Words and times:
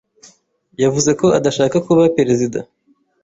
Yavuze 0.83 1.11
ko 1.19 1.25
adashaka 1.37 1.77
kuba 1.85 2.13
perezida. 2.17 2.59